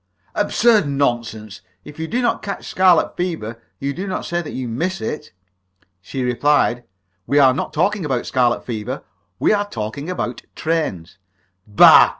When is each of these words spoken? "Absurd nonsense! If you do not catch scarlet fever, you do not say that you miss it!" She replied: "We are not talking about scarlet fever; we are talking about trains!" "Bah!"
"Absurd 0.33 0.87
nonsense! 0.87 1.61
If 1.85 1.99
you 1.99 2.07
do 2.07 2.23
not 2.23 2.41
catch 2.41 2.65
scarlet 2.65 3.15
fever, 3.15 3.61
you 3.77 3.93
do 3.93 4.07
not 4.07 4.25
say 4.25 4.41
that 4.41 4.53
you 4.53 4.67
miss 4.67 4.99
it!" 4.99 5.31
She 6.01 6.23
replied: 6.23 6.83
"We 7.27 7.37
are 7.37 7.53
not 7.53 7.71
talking 7.71 8.03
about 8.03 8.25
scarlet 8.25 8.65
fever; 8.65 9.03
we 9.37 9.53
are 9.53 9.69
talking 9.69 10.09
about 10.09 10.41
trains!" 10.55 11.19
"Bah!" 11.67 12.09